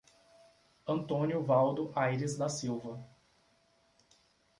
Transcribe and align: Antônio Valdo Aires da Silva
Antônio 0.87 1.43
Valdo 1.43 1.91
Aires 1.95 2.35
da 2.35 2.49
Silva 2.49 2.99